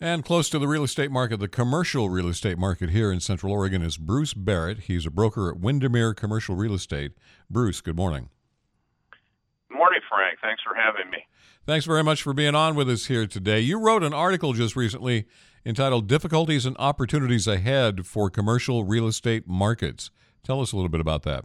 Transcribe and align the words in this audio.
And 0.00 0.24
close 0.24 0.48
to 0.50 0.60
the 0.60 0.68
real 0.68 0.84
estate 0.84 1.10
market, 1.10 1.40
the 1.40 1.48
commercial 1.48 2.08
real 2.08 2.28
estate 2.28 2.56
market 2.56 2.90
here 2.90 3.10
in 3.10 3.18
Central 3.18 3.52
Oregon 3.52 3.82
is 3.82 3.96
Bruce 3.96 4.32
Barrett. 4.32 4.80
He's 4.80 5.06
a 5.06 5.10
broker 5.10 5.50
at 5.50 5.58
Windermere 5.58 6.14
Commercial 6.14 6.54
Real 6.54 6.74
Estate. 6.74 7.14
Bruce, 7.50 7.80
good 7.80 7.96
morning. 7.96 8.28
Good 9.68 9.76
morning, 9.76 9.98
Frank. 10.08 10.38
Thanks 10.40 10.62
for 10.62 10.76
having 10.76 11.10
me. 11.10 11.18
Thanks 11.66 11.84
very 11.84 12.04
much 12.04 12.22
for 12.22 12.32
being 12.32 12.54
on 12.54 12.76
with 12.76 12.88
us 12.88 13.06
here 13.06 13.26
today. 13.26 13.58
You 13.58 13.80
wrote 13.80 14.04
an 14.04 14.14
article 14.14 14.52
just 14.52 14.76
recently 14.76 15.26
entitled 15.66 16.06
Difficulties 16.06 16.64
and 16.64 16.76
Opportunities 16.78 17.48
Ahead 17.48 18.06
for 18.06 18.30
Commercial 18.30 18.84
Real 18.84 19.08
Estate 19.08 19.48
Markets. 19.48 20.12
Tell 20.44 20.60
us 20.60 20.70
a 20.70 20.76
little 20.76 20.90
bit 20.90 21.00
about 21.00 21.24
that. 21.24 21.44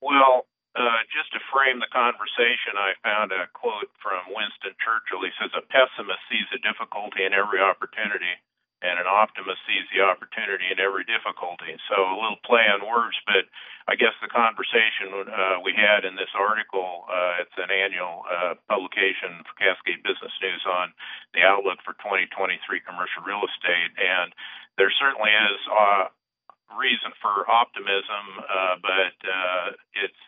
Well, 0.00 0.46
uh, 0.78 1.02
just 1.10 1.34
to 1.34 1.42
frame 1.50 1.82
the 1.82 1.90
conversation, 1.90 2.78
I 2.78 2.94
found 3.02 3.34
a 3.34 3.50
quote 3.50 3.90
from 3.98 4.30
Winston 4.30 4.78
Churchill. 4.78 5.26
He 5.26 5.34
says, 5.34 5.50
A 5.58 5.66
pessimist 5.66 6.22
sees 6.30 6.46
a 6.54 6.62
difficulty 6.62 7.26
in 7.26 7.34
every 7.34 7.58
opportunity, 7.58 8.38
and 8.78 9.02
an 9.02 9.10
optimist 9.10 9.58
sees 9.66 9.82
the 9.90 10.06
opportunity 10.06 10.70
in 10.70 10.78
every 10.78 11.02
difficulty. 11.10 11.74
So 11.90 11.98
a 11.98 12.14
little 12.14 12.38
play 12.46 12.62
on 12.70 12.86
words, 12.86 13.18
but 13.26 13.50
I 13.90 13.98
guess 13.98 14.14
the 14.22 14.30
conversation 14.30 15.10
uh, 15.10 15.58
we 15.66 15.74
had 15.74 16.06
in 16.06 16.14
this 16.14 16.30
article, 16.38 17.02
uh, 17.10 17.42
it's 17.42 17.58
an 17.58 17.74
annual 17.74 18.22
uh, 18.30 18.54
publication 18.70 19.42
for 19.42 19.58
Cascade 19.58 20.06
Business 20.06 20.32
News 20.38 20.62
on 20.70 20.94
the 21.34 21.42
outlook 21.42 21.82
for 21.82 21.98
2023 21.98 22.62
commercial 22.86 23.26
real 23.26 23.42
estate, 23.42 23.90
and 23.98 24.30
there 24.78 24.94
certainly 25.02 25.34
is 25.34 25.60
uh, 25.66 26.06
reason 26.78 27.10
for 27.18 27.42
optimism, 27.50 28.46
but 28.78 29.18
it's 29.98 30.22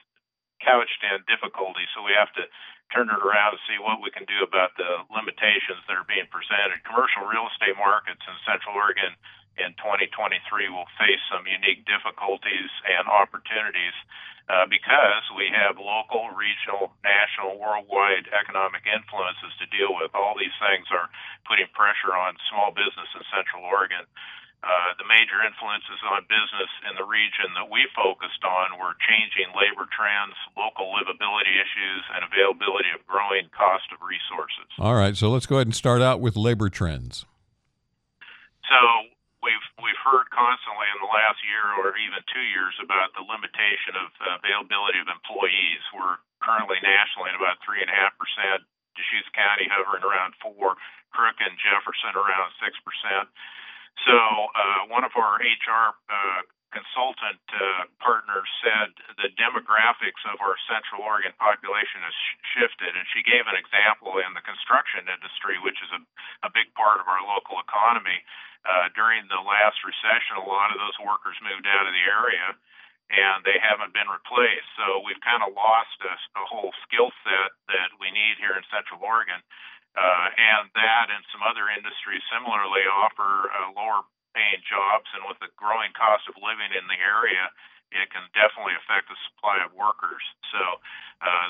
couched 0.62 1.02
in 1.02 1.23
difficulty. 1.27 1.84
So 1.93 2.02
we 2.07 2.15
have 2.15 2.33
to 2.39 2.47
turn 2.95 3.09
it 3.09 3.21
around 3.21 3.57
and 3.57 3.62
see 3.66 3.80
what 3.80 4.05
we 4.05 4.12
can 4.12 4.29
do 4.29 4.45
about 4.45 4.77
the 4.77 5.05
limitations 5.11 5.80
that 5.88 5.97
are 5.97 6.09
being 6.09 6.29
presented. 6.29 6.80
Commercial 6.85 7.25
real 7.27 7.48
estate 7.51 7.77
markets 7.77 8.23
in 8.25 8.37
Central 8.47 8.77
Oregon 8.77 9.16
in 9.61 9.77
2023 9.80 10.41
will 10.73 10.88
face 10.96 11.21
some 11.29 11.45
unique 11.45 11.85
difficulties 11.85 12.71
and 12.88 13.04
opportunities 13.09 13.96
uh, 14.51 14.66
because 14.69 15.24
we 15.38 15.49
have 15.49 15.79
local, 15.79 16.32
regional, 16.35 16.93
national, 17.04 17.57
worldwide 17.60 18.26
economic 18.32 18.85
influences 18.85 19.52
to 19.60 19.66
deal 19.71 19.95
with. 19.95 20.13
All 20.13 20.35
these 20.37 20.54
things 20.59 20.88
are 20.91 21.09
putting 21.47 21.69
pressure 21.73 22.13
on 22.13 22.37
small 22.51 22.74
business 22.74 23.09
in 23.15 23.23
Central 23.32 23.65
Oregon. 23.65 24.04
Uh, 24.63 24.95
the 24.95 25.07
major 25.10 25.43
influences 25.43 25.99
on 26.07 26.23
business 26.30 26.71
in 26.87 26.95
the 26.95 27.02
region 27.02 27.51
that 27.59 27.66
we 27.66 27.82
focused 27.99 28.46
on 28.46 28.79
were 28.79 28.95
changing 29.02 29.51
labor 29.59 29.91
trends, 29.91 30.38
local 30.54 30.87
livability 30.95 31.51
issues, 31.59 32.02
and 32.15 32.23
availability 32.23 32.87
of 32.95 33.02
growing 33.10 33.51
cost 33.51 33.91
of 33.91 33.99
resources. 33.99 34.71
All 34.79 34.95
right, 34.95 35.19
so 35.19 35.35
let's 35.35 35.51
go 35.51 35.59
ahead 35.59 35.66
and 35.66 35.74
start 35.74 35.99
out 35.99 36.23
with 36.23 36.38
labor 36.38 36.71
trends. 36.71 37.27
So 38.71 38.79
we've 39.43 39.66
we've 39.82 39.99
heard 39.99 40.30
constantly 40.30 40.87
in 40.95 40.99
the 41.02 41.10
last 41.10 41.43
year 41.43 41.66
or 41.82 41.99
even 41.99 42.23
two 42.30 42.47
years 42.54 42.79
about 42.79 43.10
the 43.19 43.26
limitation 43.26 43.99
of 43.99 44.15
availability 44.38 45.02
of 45.02 45.10
employees. 45.10 45.82
We're 45.91 46.23
currently 46.38 46.79
nationally 46.87 47.35
at 47.35 47.37
about 47.37 47.59
three 47.66 47.82
and 47.82 47.91
a 47.91 47.97
half 47.99 48.15
percent. 48.15 48.63
Deschutes 48.95 49.29
County 49.35 49.66
hovering 49.66 50.07
around 50.07 50.38
four, 50.38 50.79
Crook 51.10 51.43
and 51.43 51.59
Jefferson 51.59 52.15
around 52.15 52.54
six 52.63 52.79
percent. 52.87 53.26
So 54.01 54.16
uh, 54.16 54.80
one 54.88 55.04
of 55.04 55.12
our 55.15 55.37
HR 55.38 55.95
uh, 56.09 56.43
consultant 56.73 57.38
uh, 57.52 57.85
partners 58.01 58.48
said 58.65 58.96
the 59.21 59.29
demographics 59.37 60.24
of 60.32 60.40
our 60.40 60.57
Central 60.66 61.04
Oregon 61.04 61.37
population 61.37 62.01
has 62.01 62.16
sh- 62.16 62.40
shifted, 62.57 62.96
and 62.96 63.04
she 63.13 63.20
gave 63.23 63.45
an 63.45 63.54
example 63.60 64.16
in 64.25 64.32
the 64.32 64.43
construction 64.43 65.04
industry, 65.06 65.60
which 65.60 65.78
is 65.84 65.93
a, 65.93 66.00
a 66.48 66.50
big 66.56 66.72
part 66.72 66.98
of 66.98 67.06
our 67.06 67.20
local 67.22 67.60
economy. 67.60 68.25
Uh, 68.65 68.88
during 68.97 69.28
the 69.28 69.43
last 69.44 69.76
recession, 69.84 70.41
a 70.41 70.48
lot 70.48 70.72
of 70.72 70.81
those 70.81 70.97
workers 71.04 71.37
moved 71.44 71.69
out 71.69 71.84
of 71.84 71.93
the 71.93 72.06
area, 72.09 72.56
and 73.12 73.44
they 73.44 73.60
haven't 73.60 73.93
been 73.93 74.09
replaced. 74.09 74.70
So 74.80 75.04
we've 75.04 75.20
kind 75.20 75.44
of 75.44 75.53
lost 75.53 75.92
a, 76.00 76.14
a 76.41 76.44
whole 76.48 76.72
skill 76.88 77.12
set 77.20 77.53
that 77.69 77.92
we 78.00 78.09
need 78.09 78.41
here 78.41 78.56
in 78.56 78.64
Central 78.72 79.04
Oregon. 79.04 79.44
And 79.97 80.72
that 80.72 81.12
and 81.12 81.22
some 81.32 81.44
other 81.44 81.69
industries 81.69 82.25
similarly 82.32 82.84
offer 82.88 83.53
uh, 83.53 83.72
lower 83.76 84.03
paying 84.32 84.64
jobs, 84.64 85.08
and 85.12 85.28
with 85.28 85.36
the 85.44 85.53
growing 85.60 85.92
cost 85.92 86.25
of 86.28 86.36
living 86.41 86.72
in 86.72 86.88
the 86.88 86.97
area, 86.97 87.53
it 87.92 88.08
can 88.08 88.25
definitely 88.32 88.72
affect 88.80 89.12
the 89.12 89.19
supply 89.28 89.60
of 89.60 89.76
workers. 89.76 90.25
So 90.48 90.62
uh, 91.20 91.48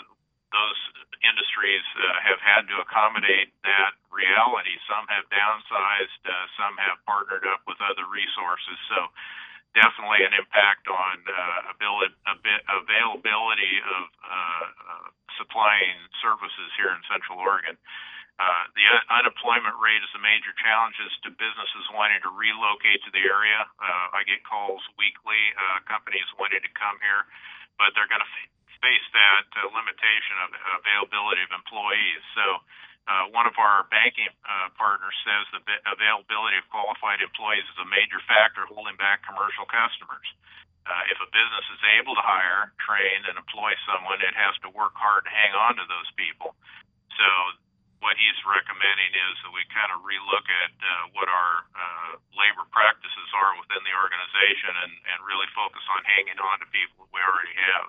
those 0.50 0.80
industries 1.22 1.86
uh, 1.96 2.18
have 2.26 2.42
had 2.42 2.62
to 2.68 2.82
accommodate 2.82 3.54
that 3.62 3.94
reality. 4.10 4.74
Some 4.90 5.06
have 5.08 5.24
downsized, 5.30 6.22
uh, 6.26 6.46
some 6.58 6.74
have 6.82 6.98
partnered 7.06 7.46
up 7.46 7.62
with 7.70 7.78
other 7.80 8.04
resources. 8.10 8.76
So 8.90 9.08
definitely 9.72 10.26
an 10.26 10.36
impact 10.36 10.84
on 10.90 11.14
uh, 11.24 11.72
ability, 11.72 12.12
availability 12.68 13.74
of 13.80 14.04
uh, 14.20 14.66
uh, 14.66 15.08
supplying 15.40 15.91
services 16.22 16.70
here 16.78 16.94
in 16.94 17.02
Central 17.10 17.42
Oregon. 17.42 17.76
Uh, 18.40 18.64
the 18.74 18.86
unemployment 19.12 19.76
rate 19.76 20.00
is 20.00 20.10
a 20.16 20.22
major 20.22 20.56
challenge 20.56 20.96
to 20.98 21.30
businesses 21.36 21.84
wanting 21.92 22.18
to 22.24 22.32
relocate 22.32 23.04
to 23.04 23.12
the 23.12 23.22
area. 23.22 23.60
Uh, 23.76 24.16
I 24.16 24.24
get 24.24 24.40
calls 24.42 24.80
weekly, 24.96 25.38
uh, 25.54 25.84
companies 25.84 26.26
wanting 26.40 26.64
to 26.64 26.72
come 26.72 26.96
here, 27.04 27.28
but 27.76 27.92
they're 27.92 28.08
going 28.08 28.24
to 28.24 28.32
f- 28.32 28.50
face 28.80 29.06
that 29.12 29.46
uh, 29.60 29.68
limitation 29.70 30.36
of 30.42 30.50
availability 30.80 31.44
of 31.44 31.52
employees. 31.52 32.22
So, 32.34 32.64
uh, 33.06 33.26
one 33.34 33.50
of 33.50 33.58
our 33.58 33.86
banking 33.90 34.30
uh, 34.46 34.70
partners 34.78 35.14
says 35.26 35.42
the 35.52 35.62
availability 35.90 36.58
of 36.58 36.66
qualified 36.70 37.18
employees 37.18 37.66
is 37.66 37.78
a 37.82 37.88
major 37.90 38.22
factor 38.30 38.62
holding 38.70 38.94
back 38.96 39.26
commercial 39.26 39.66
customers. 39.66 40.26
Uh, 40.82 41.04
if 41.14 41.18
a 41.22 41.28
business 41.30 41.66
is 41.70 41.82
able 42.02 42.18
to 42.18 42.24
hire, 42.24 42.74
train, 42.82 43.22
and 43.30 43.38
employ 43.38 43.70
someone, 43.86 44.18
it 44.18 44.34
has 44.34 44.58
to 44.66 44.68
work 44.74 44.98
hard 44.98 45.22
to 45.22 45.30
hang 45.30 45.54
on 45.54 45.78
to 45.78 45.86
those 45.86 46.10
people. 46.18 46.58
So 47.14 47.28
what 48.02 48.18
he's 48.18 48.34
recommending 48.42 49.14
is 49.14 49.34
that 49.46 49.54
we 49.54 49.62
kind 49.70 49.94
of 49.94 50.02
relook 50.02 50.42
at 50.42 50.74
uh, 50.82 51.14
what 51.14 51.30
our 51.30 51.52
uh, 51.70 52.12
labor 52.34 52.66
practices 52.74 53.30
are 53.30 53.54
within 53.62 53.78
the 53.86 53.94
organization 53.94 54.74
and, 54.82 54.92
and 55.06 55.18
really 55.22 55.46
focus 55.54 55.86
on 55.86 56.02
hanging 56.02 56.38
on 56.42 56.58
to 56.58 56.66
people 56.74 57.06
we 57.14 57.22
already 57.22 57.54
have. 57.54 57.86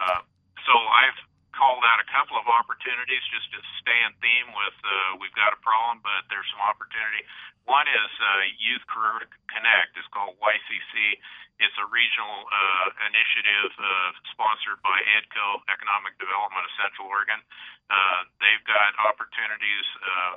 Uh, 0.00 0.20
so 0.64 0.72
I've 0.72 1.20
called 1.52 1.84
out 1.84 2.00
a 2.00 2.01
couple 2.12 2.36
of 2.36 2.44
opportunities 2.44 3.24
just 3.32 3.48
to 3.56 3.60
stay 3.80 3.96
in 4.04 4.12
theme 4.20 4.52
with 4.52 4.76
uh, 4.84 5.16
we've 5.16 5.32
got 5.32 5.56
a 5.56 5.60
problem, 5.64 6.04
but 6.04 6.28
there's 6.28 6.46
some 6.52 6.60
opportunity. 6.60 7.24
One 7.64 7.88
is 7.88 8.12
uh, 8.20 8.44
Youth 8.60 8.84
Career 8.84 9.24
Connect. 9.48 9.96
It's 9.96 10.06
called 10.12 10.36
YCC. 10.36 11.16
It's 11.56 11.78
a 11.80 11.88
regional 11.88 12.44
uh, 12.52 13.08
initiative 13.08 13.72
uh, 13.80 14.12
sponsored 14.34 14.82
by 14.84 14.98
EDCO, 15.20 15.64
Economic 15.72 16.18
Development 16.20 16.60
of 16.60 16.72
Central 16.76 17.08
Oregon. 17.08 17.40
Uh, 17.88 18.28
they've 18.44 18.64
got 18.68 18.92
opportunities 19.08 19.86
uh, 20.04 20.34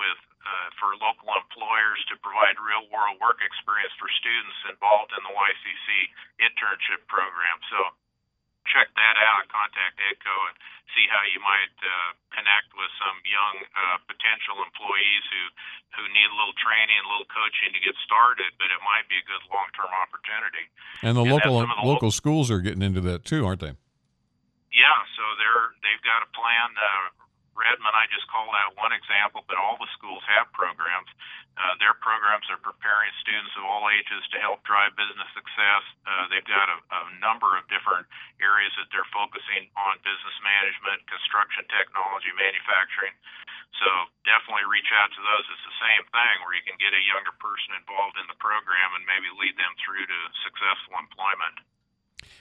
with 0.00 0.20
uh, 0.44 0.68
for 0.76 0.92
local 1.00 1.32
employers 1.32 2.00
to 2.12 2.14
provide 2.20 2.56
real 2.60 2.84
world 2.92 3.16
work 3.20 3.40
experience 3.40 3.92
for 3.96 4.08
students 4.20 4.56
involved 4.68 5.10
in 5.16 5.22
the 5.24 5.32
YCC 5.32 5.88
internship 6.38 7.00
program. 7.08 7.56
So 7.72 7.78
check 8.74 8.90
that 8.98 9.16
out. 9.22 9.46
Contact 9.46 9.94
EDCO 10.02 10.34
and 10.50 10.56
see 10.92 11.06
how 11.06 11.22
you 11.30 11.38
might 11.38 11.74
uh, 11.78 12.10
connect 12.34 12.74
with 12.74 12.90
some 12.98 13.16
young 13.22 13.62
uh, 13.72 14.02
potential 14.10 14.58
employees 14.58 15.24
who 15.30 15.42
who 15.94 16.02
need 16.10 16.26
a 16.26 16.34
little 16.34 16.58
training, 16.58 16.98
a 16.98 17.06
little 17.06 17.30
coaching 17.30 17.70
to 17.70 17.78
get 17.78 17.94
started. 18.02 18.50
But 18.58 18.74
it 18.74 18.82
might 18.82 19.06
be 19.06 19.22
a 19.22 19.26
good 19.30 19.46
long 19.54 19.70
term 19.78 19.94
opportunity. 19.94 20.66
And 21.06 21.14
the 21.14 21.22
and 21.22 21.30
local 21.30 21.62
the 21.62 21.86
local 21.86 22.10
lo- 22.10 22.18
schools 22.18 22.50
are 22.50 22.58
getting 22.58 22.82
into 22.82 23.00
that 23.06 23.22
too, 23.22 23.46
aren't 23.46 23.62
they? 23.62 23.78
Yeah, 24.74 24.98
so 25.14 25.22
they're 25.38 25.70
they've 25.86 26.02
got 26.02 26.26
a 26.26 26.30
plan. 26.34 26.74
Uh, 26.74 27.23
Redmond, 27.54 27.94
I 27.94 28.10
just 28.10 28.26
called 28.28 28.50
out 28.50 28.74
one 28.74 28.90
example, 28.90 29.46
but 29.46 29.54
all 29.54 29.78
the 29.78 29.90
schools 29.94 30.22
have 30.26 30.50
programs. 30.50 31.06
Uh, 31.54 31.78
their 31.78 31.94
programs 31.94 32.50
are 32.50 32.58
preparing 32.58 33.14
students 33.22 33.54
of 33.54 33.62
all 33.62 33.86
ages 33.86 34.26
to 34.34 34.42
help 34.42 34.66
drive 34.66 34.98
business 34.98 35.30
success. 35.38 35.82
Uh, 36.02 36.26
they've 36.30 36.46
got 36.50 36.66
a, 36.66 36.78
a 36.82 37.02
number 37.22 37.54
of 37.54 37.62
different 37.70 38.10
areas 38.42 38.74
that 38.74 38.90
they're 38.90 39.06
focusing 39.14 39.70
on 39.78 40.02
business 40.02 40.36
management, 40.42 41.06
construction 41.06 41.62
technology, 41.70 42.34
manufacturing. 42.34 43.14
So 43.78 43.86
definitely 44.26 44.66
reach 44.66 44.90
out 44.94 45.14
to 45.14 45.20
those. 45.22 45.46
It's 45.46 45.66
the 45.66 45.78
same 45.82 46.02
thing 46.10 46.34
where 46.42 46.58
you 46.58 46.64
can 46.66 46.78
get 46.82 46.90
a 46.90 47.02
younger 47.06 47.34
person 47.38 47.74
involved 47.78 48.18
in 48.18 48.26
the 48.26 48.38
program 48.42 48.98
and 48.98 49.06
maybe 49.06 49.30
lead 49.38 49.54
them 49.54 49.74
through 49.78 50.06
to 50.06 50.18
successful 50.42 50.98
employment. 50.98 51.56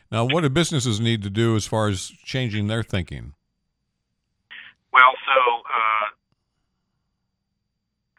Now, 0.09 0.25
what 0.25 0.41
do 0.41 0.49
businesses 0.49 1.01
need 1.01 1.21
to 1.25 1.29
do 1.29 1.55
as 1.55 1.65
far 1.65 1.89
as 1.89 2.13
changing 2.25 2.67
their 2.67 2.81
thinking? 2.81 3.33
Well, 4.93 5.17
so 5.25 5.37
uh, 5.65 6.07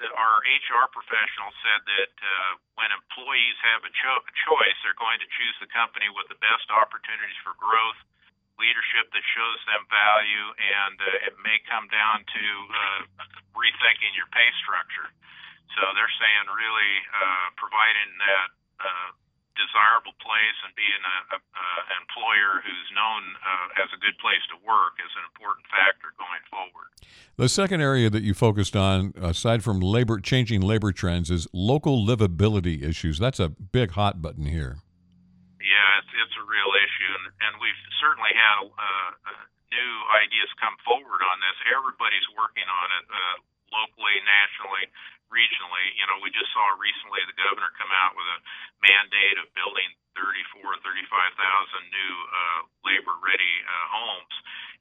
the, 0.02 0.10
our 0.10 0.36
HR 0.42 0.90
professional 0.90 1.54
said 1.62 1.80
that 1.86 2.14
uh, 2.18 2.50
when 2.74 2.90
employees 2.90 3.54
have 3.62 3.86
a 3.86 3.92
cho- 3.94 4.26
choice, 4.50 4.76
they're 4.82 4.98
going 4.98 5.22
to 5.22 5.28
choose 5.38 5.54
the 5.62 5.70
company 5.70 6.10
with 6.10 6.26
the 6.26 6.38
best 6.42 6.66
opportunities 6.74 7.38
for 7.46 7.54
growth, 7.62 7.98
leadership 8.58 9.06
that 9.14 9.22
shows 9.22 9.60
them 9.70 9.86
value, 9.86 10.46
and 10.58 10.98
uh, 10.98 11.26
it 11.30 11.34
may 11.46 11.62
come 11.70 11.86
down 11.94 12.26
to 12.26 12.44
uh, 12.74 13.00
rethinking 13.54 14.18
your 14.18 14.26
pay 14.34 14.50
structure. 14.66 15.06
So 15.78 15.82
they're 15.94 16.16
saying 16.18 16.46
really 16.50 16.94
uh, 17.14 17.46
providing 17.54 18.10
that 18.18 18.48
uh, 18.82 19.08
desirable 19.54 20.14
place 20.20 20.58
and 20.66 20.74
being 20.74 21.02
a, 21.02 21.16
a, 21.34 21.38
a 21.38 21.66
employer 22.02 22.62
who's 22.62 22.88
known 22.94 23.22
uh, 23.42 23.82
as 23.82 23.88
a 23.94 23.98
good 23.98 24.14
place 24.18 24.42
to 24.50 24.56
work 24.66 24.98
is 25.02 25.12
an 25.18 25.24
important 25.30 25.66
factor 25.70 26.10
going 26.18 26.44
forward. 26.50 26.90
The 27.36 27.50
second 27.50 27.82
area 27.82 28.10
that 28.10 28.22
you 28.22 28.34
focused 28.34 28.76
on, 28.76 29.14
aside 29.18 29.62
from 29.62 29.80
labor 29.80 30.20
changing 30.20 30.62
labor 30.62 30.92
trends, 30.92 31.30
is 31.30 31.46
local 31.52 31.98
livability 31.98 32.82
issues. 32.82 33.18
That's 33.18 33.40
a 33.40 33.50
big 33.50 33.92
hot 33.98 34.22
button 34.22 34.46
here. 34.46 34.78
Yeah, 35.58 35.98
it's, 35.98 36.12
it's 36.14 36.36
a 36.38 36.46
real 36.46 36.72
issue, 36.78 37.10
and, 37.10 37.26
and 37.48 37.52
we've 37.58 37.82
certainly 37.98 38.30
had 38.36 38.70
uh, 38.70 39.10
new 39.74 39.92
ideas 40.22 40.50
come 40.62 40.78
forward 40.86 41.20
on 41.26 41.36
this. 41.42 41.56
Everybody's 41.74 42.28
working 42.38 42.68
on 42.68 42.88
it 43.02 43.04
uh, 43.10 43.36
locally, 43.74 44.16
nationally, 44.22 44.86
regionally. 45.32 45.86
You 45.96 46.06
know, 46.08 46.20
we 46.20 46.30
just 46.32 46.50
saw 46.52 46.64
recently 46.76 47.20
the 47.28 47.36
governor 47.38 47.70
come 47.76 47.92
out 47.92 48.16
with 48.16 48.28
a 48.28 48.38
mandate 48.84 49.36
of 49.40 49.48
building 49.56 49.88
34, 50.16 50.62
35,000 50.82 51.90
new 51.90 52.14
uh, 52.30 52.60
labor-ready 52.86 53.54
uh, 53.66 53.86
homes 53.90 54.34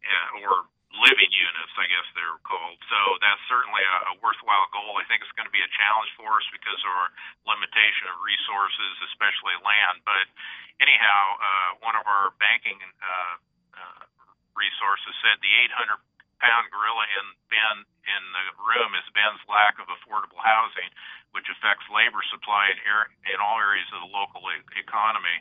uh, 0.03 0.41
or 0.45 0.53
living 0.93 1.31
units, 1.33 1.73
I 1.73 1.89
guess 1.89 2.05
they're 2.13 2.37
called. 2.45 2.77
So 2.85 2.99
that's 3.17 3.41
certainly 3.49 3.81
a, 3.81 4.13
a 4.13 4.15
worthwhile 4.21 4.69
goal. 4.69 5.01
I 5.01 5.05
think 5.09 5.25
it's 5.25 5.33
going 5.33 5.49
to 5.49 5.55
be 5.55 5.63
a 5.65 5.71
challenge 5.73 6.13
for 6.13 6.29
us 6.37 6.45
because 6.53 6.77
of 6.85 6.91
our 6.93 7.09
limitation 7.49 8.13
of 8.13 8.21
resources, 8.21 8.91
especially 9.09 9.57
land. 9.65 10.05
But 10.05 10.29
anyhow, 10.77 11.21
uh, 11.41 11.69
one 11.81 11.97
of 11.97 12.05
our 12.05 12.37
banking 12.37 12.77
uh, 13.01 13.35
uh, 13.73 14.05
resources 14.53 15.13
said 15.25 15.41
the 15.41 15.53
800 15.73 15.97
pound 16.43 16.67
gorilla 16.75 17.07
in 17.07 17.25
Bend 17.47 17.81
in 17.87 18.23
the 18.35 18.45
room 18.59 18.91
is 18.99 19.07
Bend's 19.15 19.41
lack 19.47 19.79
of 19.79 19.87
affordable 19.87 20.43
housing, 20.43 20.91
which 21.31 21.47
affects 21.47 21.87
labor 21.87 22.21
supply 22.29 22.69
in, 22.75 22.79
er- 22.83 23.11
in 23.31 23.39
all 23.39 23.63
areas 23.63 23.87
of 23.95 24.03
the 24.03 24.11
local 24.11 24.43
e- 24.51 24.63
economy. 24.77 25.39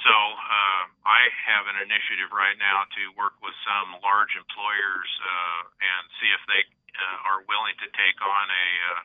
So 0.00 0.10
uh, 0.10 0.82
I 1.06 1.22
have 1.52 1.68
an 1.68 1.78
initiative 1.84 2.32
right 2.32 2.56
now 2.58 2.88
to 2.98 3.02
work 3.14 3.36
with 3.44 3.54
some 3.62 4.00
large 4.00 4.32
employers 4.34 5.10
uh, 5.22 5.62
and 5.84 6.02
see 6.18 6.30
if 6.32 6.42
they 6.48 6.62
uh, 6.96 7.28
are 7.30 7.40
willing 7.46 7.76
to 7.84 7.88
take 7.92 8.18
on 8.24 8.46
a 8.50 8.68
uh, 8.96 9.02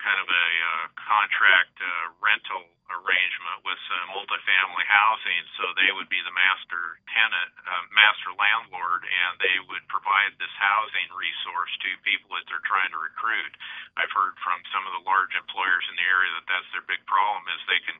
kind 0.00 0.20
of 0.20 0.28
a 0.28 0.46
uh, 0.62 0.84
contract 0.96 1.74
uh, 1.80 2.14
rental 2.22 2.64
arrangement 2.86 3.58
with 3.66 3.82
uh, 3.90 3.96
multifamily 4.14 4.86
housing. 4.86 5.42
So 5.58 5.74
they 5.74 5.90
would 5.90 6.06
be 6.06 6.22
the 6.22 6.34
master 6.34 7.02
tenant, 7.10 7.50
uh, 7.66 7.84
master 7.90 8.30
landlord, 8.38 9.02
and 9.02 9.32
they 9.42 9.58
would 9.66 9.82
provide 9.90 10.38
this 10.38 10.52
housing 10.58 11.08
resource 11.12 11.72
to 11.82 11.90
people 12.06 12.30
that 12.38 12.46
they're 12.46 12.64
trying 12.64 12.94
to 12.94 13.00
recruit. 13.00 13.52
I've 13.98 14.12
heard 14.14 14.38
from 14.42 14.62
some 14.70 14.86
of 14.86 14.94
the 14.94 15.04
large 15.04 15.34
employers 15.34 15.84
in 15.90 15.98
the 15.98 16.06
area 16.06 16.30
that 16.38 16.46
that's 16.46 16.70
their 16.70 16.86
big 16.86 17.02
problem 17.10 17.42
is 17.50 17.58
they 17.66 17.82
can 17.82 17.98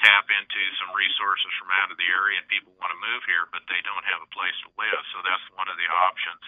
tap 0.00 0.26
into 0.32 0.62
some 0.80 0.90
resources 0.96 1.52
from 1.60 1.70
out 1.78 1.92
of 1.92 2.00
the 2.00 2.08
area 2.08 2.40
and 2.40 2.48
people 2.48 2.72
want 2.80 2.90
to 2.90 2.98
move 3.04 3.22
here, 3.28 3.46
but 3.52 3.62
they 3.68 3.84
don't 3.84 4.06
have 4.08 4.24
a 4.24 4.30
place 4.32 4.56
to 4.64 4.70
live. 4.80 5.02
So 5.12 5.20
that's 5.22 5.44
one 5.54 5.68
of 5.68 5.76
the 5.76 5.88
options. 5.92 6.44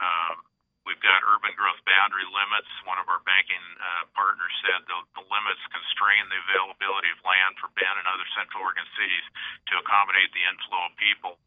Um, 0.00 0.49
We've 0.90 0.98
got 1.06 1.22
urban 1.22 1.54
growth 1.54 1.78
boundary 1.86 2.26
limits. 2.26 2.66
One 2.82 2.98
of 2.98 3.06
our 3.06 3.22
banking 3.22 3.62
uh, 3.78 4.10
partners 4.10 4.50
said 4.66 4.82
the, 4.90 4.98
the 5.14 5.22
limits 5.30 5.62
constrain 5.70 6.26
the 6.26 6.42
availability 6.50 7.14
of 7.14 7.22
land 7.22 7.54
for 7.62 7.70
Bend 7.78 7.94
and 7.94 8.10
other 8.10 8.26
Central 8.34 8.66
Oregon 8.66 8.82
cities 8.98 9.26
to 9.70 9.78
accommodate 9.78 10.34
the 10.34 10.42
inflow 10.50 10.90
of 10.90 10.98
people. 10.98 11.38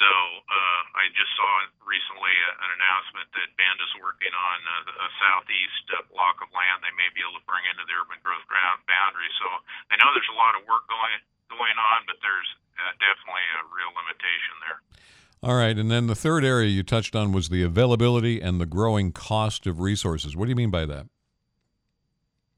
So 0.00 0.08
uh, 0.08 0.80
I 1.04 1.12
just 1.12 1.30
saw 1.36 1.50
recently 1.84 2.32
an 2.64 2.70
announcement 2.80 3.28
that 3.36 3.52
Bend 3.60 3.76
is 3.76 3.92
working 4.00 4.32
on 4.32 4.58
a, 4.64 4.78
a 5.04 5.08
southeast 5.20 5.84
uh, 5.92 6.08
block 6.08 6.40
of 6.40 6.48
land 6.56 6.80
they 6.80 6.96
may 6.96 7.12
be 7.12 7.20
able 7.20 7.36
to 7.36 7.44
bring 7.44 7.68
into 7.68 7.84
the 7.84 7.94
urban 7.94 8.18
growth 8.24 8.48
boundary. 8.88 9.30
So 9.36 9.46
I 9.92 10.00
know 10.00 10.10
there's 10.16 10.32
a 10.32 10.40
lot 10.40 10.56
of 10.56 10.64
work 10.66 10.88
going 10.88 11.20
going 11.52 11.76
on, 11.78 12.08
but 12.08 12.18
there's 12.24 12.50
uh, 12.80 12.96
definitely 12.98 13.46
a 13.60 13.68
real 13.70 13.92
limitation 13.94 14.56
there. 14.64 14.81
All 15.42 15.58
right, 15.58 15.74
and 15.74 15.90
then 15.90 16.06
the 16.06 16.14
third 16.14 16.46
area 16.46 16.70
you 16.70 16.86
touched 16.86 17.18
on 17.18 17.34
was 17.34 17.50
the 17.50 17.66
availability 17.66 18.38
and 18.38 18.62
the 18.62 18.66
growing 18.66 19.10
cost 19.10 19.66
of 19.66 19.82
resources. 19.82 20.38
What 20.38 20.46
do 20.46 20.54
you 20.54 20.60
mean 20.60 20.70
by 20.70 20.86
that? 20.86 21.10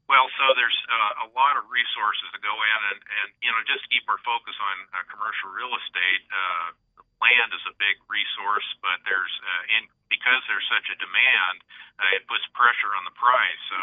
Well, 0.05 0.29
so 0.37 0.45
there's 0.53 0.77
uh, 0.85 1.25
a 1.25 1.27
lot 1.33 1.57
of 1.57 1.65
resources 1.73 2.29
to 2.29 2.39
go 2.45 2.53
in, 2.53 2.79
and, 2.93 2.99
and 3.01 3.27
you 3.41 3.49
know, 3.49 3.57
just 3.65 3.89
keep 3.89 4.05
our 4.05 4.21
focus 4.21 4.53
on 4.61 4.75
uh, 4.93 5.01
commercial 5.09 5.49
real 5.57 5.73
estate. 5.73 6.29
Uh, 6.29 6.77
land 7.17 7.49
is 7.57 7.65
a 7.65 7.73
big 7.81 7.97
resource, 8.05 8.69
but 8.85 9.01
there's 9.09 9.33
uh, 9.41 9.77
in 9.81 9.89
because 10.13 10.45
there's 10.45 10.69
such 10.69 10.85
a 10.93 10.97
demand, 11.01 11.65
uh, 11.97 12.13
it 12.13 12.29
puts 12.29 12.45
pressure 12.53 12.93
on 12.93 13.01
the 13.09 13.15
price. 13.17 13.61
So 13.73 13.79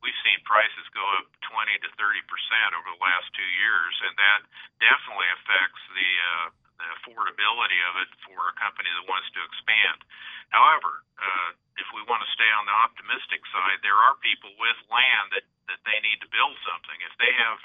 we've 0.00 0.16
seen 0.24 0.40
prices 0.48 0.88
go 0.96 1.04
up 1.20 1.28
20 1.44 1.76
to 1.84 1.88
30 2.00 2.24
percent 2.24 2.72
over 2.72 2.88
the 2.88 3.02
last 3.04 3.28
two 3.36 3.50
years, 3.60 3.92
and 4.00 4.16
that 4.16 4.48
definitely 4.80 5.28
affects 5.36 5.82
the 5.92 6.10
uh, 6.24 6.48
the 6.78 6.88
affordability 7.00 7.80
of 7.88 7.94
it 8.04 8.10
for 8.24 8.36
a 8.48 8.54
company 8.60 8.88
that 8.92 9.08
wants 9.08 9.28
to 9.32 9.40
expand. 9.44 10.04
However, 10.52 11.02
uh, 11.18 11.50
if 11.76 11.88
we 11.92 12.04
want 12.06 12.22
to 12.22 12.30
stay 12.36 12.48
on 12.54 12.64
the 12.68 12.76
optimistic 12.76 13.42
side, 13.50 13.82
there 13.82 13.96
are 13.96 14.14
people 14.22 14.52
with 14.60 14.78
land 14.88 15.34
that, 15.34 15.46
that 15.68 15.80
they 15.84 15.98
need 16.00 16.22
to 16.22 16.28
build 16.30 16.54
something. 16.64 16.96
If 17.02 17.14
they 17.18 17.32
have 17.36 17.58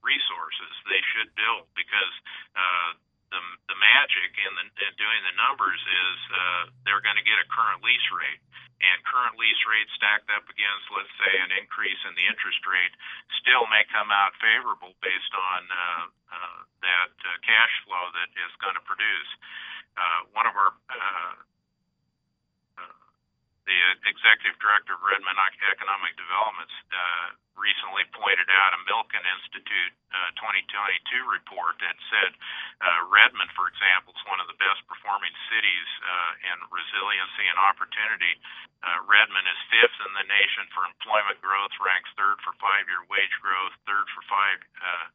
resources, 0.00 0.72
they 0.86 1.02
should 1.12 1.34
build 1.34 1.66
because 1.74 2.14
uh, 2.54 2.90
the 3.28 3.40
the 3.68 3.76
magic 3.76 4.32
in, 4.40 4.52
the, 4.56 4.64
in 4.88 4.92
doing 4.96 5.20
the 5.28 5.36
numbers 5.36 5.80
is 5.80 6.18
uh, 6.32 6.62
they're 6.84 7.04
going 7.04 7.20
to 7.20 7.26
get 7.26 7.36
a 7.36 7.46
current 7.52 7.84
lease 7.84 8.08
rate, 8.14 8.40
and 8.80 8.96
current 9.04 9.36
lease 9.36 9.62
rate 9.68 9.88
stacked 9.98 10.30
up 10.32 10.46
against, 10.48 10.86
let's 10.94 11.12
say, 11.20 11.32
an 11.42 11.52
increase 11.52 12.00
in 12.08 12.14
the 12.16 12.24
interest 12.24 12.62
rate, 12.64 12.94
still 13.42 13.68
may 13.68 13.84
come 13.92 14.08
out 14.08 14.32
favorable 14.40 14.96
based 15.04 15.34
on 15.34 15.60
uh, 15.68 16.04
uh, 16.32 16.60
that 18.12 18.30
is 18.36 18.52
going 18.62 18.76
to 18.76 18.84
produce. 18.84 19.30
Uh, 19.98 20.20
one 20.32 20.46
of 20.46 20.54
our 20.54 20.72
uh, 20.88 21.34
uh, 22.78 22.98
the 23.68 23.78
executive 24.08 24.56
director 24.62 24.96
of 24.96 25.02
Redmond 25.04 25.36
Economic 25.68 26.16
Development 26.16 26.72
uh, 26.88 27.36
recently 27.58 28.06
pointed 28.14 28.48
out 28.48 28.72
a 28.72 28.80
Milken 28.86 29.20
Institute 29.20 29.92
uh, 30.14 30.30
2022 30.40 31.26
report 31.28 31.76
that 31.82 31.98
said 32.08 32.32
uh, 32.80 33.10
Redmond, 33.10 33.50
for 33.52 33.66
example, 33.68 34.14
is 34.14 34.24
one 34.30 34.38
of 34.40 34.48
the 34.48 34.56
best 34.56 34.80
performing 34.86 35.34
cities 35.50 35.88
uh, 36.00 36.48
in 36.54 36.56
resiliency 36.70 37.44
and 37.50 37.58
opportunity. 37.58 38.38
Uh, 38.80 39.04
Redmond 39.04 39.44
is 39.44 39.60
fifth 39.68 39.98
in 40.06 40.12
the 40.14 40.26
nation 40.30 40.64
for 40.72 40.86
employment 40.86 41.42
growth, 41.42 41.74
ranks 41.82 42.08
third 42.14 42.38
for 42.46 42.54
five-year 42.62 43.04
wage 43.10 43.36
growth, 43.42 43.74
third 43.84 44.06
for 44.14 44.22
five, 44.30 44.58
uh, 44.78 45.06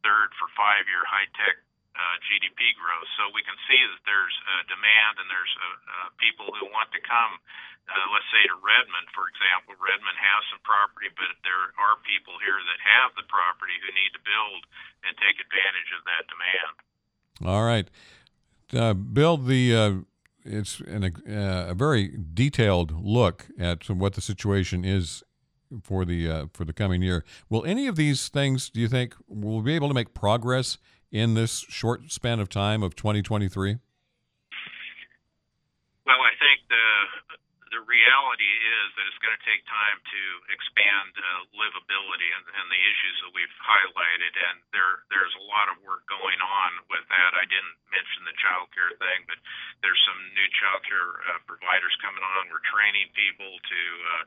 third 0.00 0.32
for 0.40 0.48
five-year 0.56 1.04
high-tech 1.06 1.60
uh, 1.92 2.16
GDP 2.24 2.72
growth. 2.80 3.08
So 3.20 3.28
we 3.32 3.44
can 3.44 3.56
see 3.68 3.80
that 3.80 4.02
there's 4.08 4.36
uh, 4.48 4.64
demand 4.68 5.20
and 5.20 5.28
there's 5.28 5.54
uh, 5.60 5.64
uh, 5.64 6.08
people 6.16 6.48
who 6.56 6.68
want 6.72 6.88
to 6.96 7.00
come, 7.04 7.36
uh, 7.88 8.06
let's 8.12 8.28
say 8.32 8.42
to 8.48 8.56
Redmond, 8.60 9.08
for 9.12 9.28
example. 9.28 9.76
Redmond 9.76 10.16
has 10.16 10.40
some 10.48 10.62
property, 10.64 11.12
but 11.12 11.36
there 11.44 11.72
are 11.76 12.00
people 12.04 12.40
here 12.40 12.60
that 12.60 12.80
have 12.80 13.12
the 13.14 13.26
property 13.28 13.76
who 13.84 13.90
need 13.92 14.12
to 14.16 14.22
build 14.24 14.60
and 15.04 15.12
take 15.20 15.36
advantage 15.36 15.90
of 15.92 16.02
that 16.08 16.24
demand. 16.32 16.74
All 17.44 17.64
right. 17.64 17.86
Uh, 18.72 18.94
Bill, 18.96 19.36
the 19.36 19.76
uh, 19.76 19.92
it's 20.44 20.80
an, 20.80 21.04
uh, 21.04 21.70
a 21.70 21.74
very 21.74 22.16
detailed 22.32 23.04
look 23.04 23.46
at 23.58 23.88
what 23.90 24.14
the 24.14 24.20
situation 24.20 24.84
is 24.84 25.22
for 25.82 26.04
the 26.04 26.28
uh, 26.28 26.46
for 26.52 26.64
the 26.64 26.72
coming 26.72 27.02
year. 27.02 27.24
Will 27.48 27.64
any 27.64 27.86
of 27.86 27.96
these 27.96 28.28
things, 28.28 28.70
do 28.70 28.80
you 28.80 28.88
think, 28.88 29.14
will 29.28 29.62
be 29.62 29.74
able 29.74 29.88
to 29.88 29.94
make 29.94 30.14
progress 30.14 30.78
in 31.12 31.34
this 31.36 31.68
short 31.68 32.10
span 32.10 32.40
of 32.40 32.48
time 32.48 32.82
of 32.82 32.96
2023? 32.96 33.76
Well, 36.08 36.18
I 36.24 36.34
think 36.40 36.66
the 36.66 36.88
the 37.72 37.80
reality 37.88 38.52
is 38.60 38.86
that 39.00 39.08
it's 39.08 39.16
going 39.24 39.32
to 39.32 39.44
take 39.48 39.64
time 39.64 39.96
to 40.04 40.22
expand 40.52 41.16
uh, 41.16 41.48
livability 41.56 42.28
and, 42.36 42.44
and 42.52 42.68
the 42.68 42.76
issues 42.76 43.16
that 43.24 43.32
we've 43.32 43.56
highlighted, 43.64 44.32
and 44.36 44.60
there 44.76 45.08
there's 45.08 45.32
a 45.40 45.44
lot 45.48 45.72
of 45.72 45.80
work 45.80 46.04
going 46.04 46.36
on 46.44 46.70
with 46.92 47.04
that. 47.08 47.32
I 47.32 47.48
didn't 47.48 47.76
mention 47.88 48.28
the 48.28 48.36
child 48.44 48.68
care 48.76 48.92
thing, 49.00 49.24
but 49.24 49.40
there's 49.80 50.00
some 50.04 50.20
new 50.36 50.48
child 50.60 50.84
care 50.84 51.10
uh, 51.32 51.40
providers 51.48 51.96
coming 52.04 52.20
on. 52.20 52.52
We're 52.52 52.64
training 52.68 53.08
people 53.16 53.56
to 53.56 53.80
uh, 54.04 54.24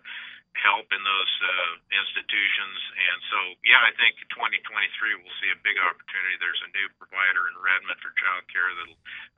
help 0.59 0.87
in 0.91 1.01
those 1.03 1.33
uh, 1.43 1.71
institutions. 1.91 2.79
And 2.95 3.19
so, 3.31 3.39
yeah, 3.67 3.81
I 3.83 3.91
think 3.99 4.15
2023 4.31 5.19
we'll 5.19 5.39
see 5.43 5.51
a 5.51 5.59
big 5.61 5.75
opportunity. 5.79 6.39
There's 6.39 6.63
a 6.63 6.71
new 6.71 6.87
provider 6.95 7.51
in 7.51 7.55
Redmond 7.59 7.99
for 7.99 8.11
child 8.15 8.47
care 8.47 8.71
that 8.71 8.89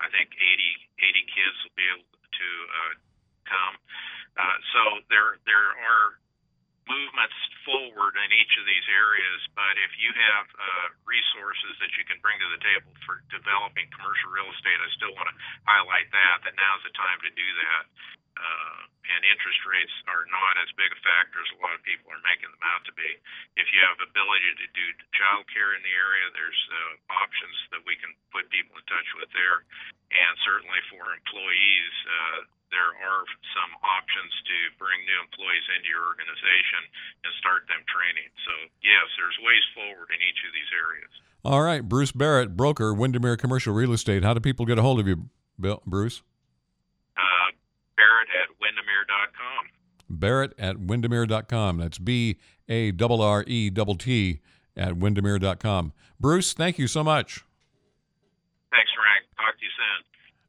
I 0.03 0.07
think 0.13 0.33
80, 0.37 0.45
80 1.01 1.35
kids 1.35 1.57
will 1.65 1.77
be 1.77 1.87
able 1.89 2.07
to 2.07 2.49
uh, 2.69 2.93
come. 3.49 3.75
Uh, 4.37 4.57
so 4.69 4.81
there 5.09 5.41
there 5.49 5.73
are 5.73 6.21
movements 6.87 7.35
forward 7.67 8.15
in 8.15 8.31
each 8.31 8.53
of 8.55 8.63
these 8.63 8.87
areas. 8.87 9.39
But 9.53 9.75
if 9.75 9.91
you 9.99 10.09
have 10.15 10.45
uh, 10.55 10.87
resources 11.03 11.75
that 11.83 11.91
you 11.99 12.07
can 12.07 12.17
bring 12.23 12.39
to 12.39 12.49
the 12.49 12.61
table 12.63 12.95
for 13.03 13.21
developing 13.27 13.91
commercial 13.91 14.31
real 14.31 14.47
estate, 14.55 14.79
I 14.79 14.89
still 14.95 15.13
want 15.13 15.27
to 15.29 15.35
highlight 15.67 16.07
that 16.15 16.47
that 16.47 16.55
now's 16.55 16.83
the 16.87 16.95
time 16.95 17.19
to 17.27 17.31
do 17.35 17.49
that. 17.67 17.83
Uh, 18.37 18.85
and 19.07 19.23
interest 19.23 19.61
rates 19.65 19.95
are 20.05 20.27
not 20.29 20.59
as 20.61 20.69
big 20.77 20.91
a 20.91 20.99
factor 21.01 21.39
as 21.41 21.49
a 21.55 21.59
lot 21.63 21.73
of 21.73 21.81
people 21.87 22.11
are 22.11 22.21
making 22.27 22.51
them 22.51 22.65
out 22.69 22.83
to 22.85 22.93
be. 22.93 23.07
If 23.57 23.65
you 23.73 23.79
have 23.81 23.97
ability 23.97 24.51
to 24.61 24.67
do 24.75 24.85
child 25.15 25.47
care 25.49 25.73
in 25.73 25.81
the 25.81 25.95
area, 25.95 26.27
there's 26.35 26.61
uh, 26.69 27.17
options 27.17 27.55
that 27.73 27.81
we 27.87 27.95
can 27.97 28.13
put 28.29 28.51
people 28.51 28.75
in 28.77 28.85
touch 28.85 29.09
with 29.17 29.31
there. 29.31 29.63
And 30.11 30.33
certainly 30.43 30.79
for 30.91 31.01
employees, 31.11 31.93
uh, 32.05 32.39
there 32.69 32.93
are 32.99 33.23
some 33.55 33.71
options 33.79 34.31
to 34.43 34.57
bring 34.75 34.99
new 35.07 35.19
employees 35.23 35.65
into 35.79 35.87
your 35.87 36.03
organization 36.03 36.83
and 37.23 37.31
start 37.39 37.63
them 37.71 37.83
training. 37.87 38.27
So, 38.43 38.53
yes, 38.83 39.07
there's 39.15 39.39
ways 39.39 39.65
forward 39.71 40.11
in 40.11 40.19
each 40.19 40.41
of 40.43 40.51
these 40.51 40.71
areas. 40.75 41.11
All 41.47 41.63
right, 41.63 41.79
Bruce 41.79 42.11
Barrett, 42.11 42.59
broker, 42.59 42.91
Windermere 42.91 43.39
Commercial 43.39 43.71
Real 43.71 43.95
Estate. 43.95 44.27
How 44.27 44.35
do 44.35 44.43
people 44.43 44.67
get 44.67 44.77
a 44.77 44.83
hold 44.83 44.99
of 44.99 45.07
you, 45.07 45.31
Bill, 45.55 45.81
Bruce? 45.87 46.26
Barrett 48.07 48.29
at 48.41 48.49
windermere.com. 48.61 49.67
Barrett 50.09 50.53
at 50.57 50.79
windermere.com. 50.79 51.77
That's 51.77 51.97
B 51.97 52.37
A 52.69 52.91
R 52.91 53.21
R 53.21 53.43
E 53.47 53.69
T 53.69 53.95
T 53.95 54.39
at 54.75 54.93
windermere.com. 54.93 55.93
Bruce, 56.19 56.53
thank 56.53 56.77
you 56.77 56.87
so 56.87 57.03
much. 57.03 57.43
Thanks, 58.71 58.91
Frank. 58.95 59.25
Talk 59.35 59.57
to 59.59 59.65
you 59.65 59.71
soon. 59.75 60.05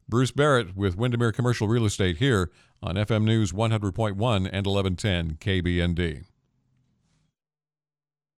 Bruce 0.09 0.31
Barrett 0.31 0.77
with 0.77 0.97
Windermere 0.97 1.33
Commercial 1.33 1.69
Real 1.69 1.85
Estate 1.85 2.19
here 2.19 2.51
on 2.83 2.95
FM 2.95 3.25
News 3.25 3.53
100.1 3.53 4.13
and 4.17 4.67
1110 4.67 5.35
KBND. 5.41 6.25